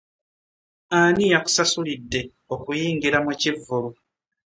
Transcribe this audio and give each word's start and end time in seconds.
Ani 0.99 1.25
yakusasulidde 1.33 2.21
okuyingira 2.53 3.17
mu 3.25 3.31
kivvulu? 3.41 3.89